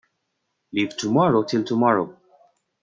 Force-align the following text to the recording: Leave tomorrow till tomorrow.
Leave 0.71 0.97
tomorrow 0.97 1.43
till 1.43 1.63
tomorrow. 1.63 2.17